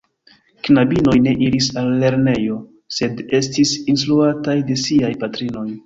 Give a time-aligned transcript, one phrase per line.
[0.67, 2.57] Knabinoj ne iris al lernejo,
[2.99, 5.71] sed estis instruataj de siaj patrinoj.